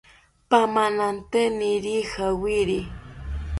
[0.49, 2.79] Pamananteniri jawiri